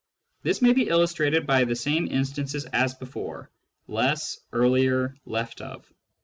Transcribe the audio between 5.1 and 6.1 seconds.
left of.